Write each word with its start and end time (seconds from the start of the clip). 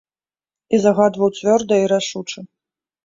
І 0.77 0.79
загадваў 0.85 1.29
цвёрда 1.37 1.75
і 1.83 1.93
рашуча. 1.93 2.39